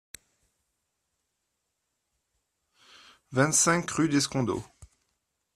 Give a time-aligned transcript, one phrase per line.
[3.31, 4.65] vingt-cinq rue d'Escondeaux